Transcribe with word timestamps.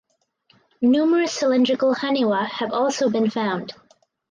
Numerous 0.81 1.31
cylindrical 1.31 1.93
"haniwa" 1.93 2.47
have 2.47 2.71
also 2.73 3.07
been 3.07 3.29
found. 3.29 3.75